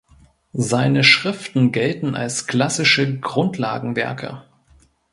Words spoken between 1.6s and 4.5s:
gelten als klassische Grundlagenwerke.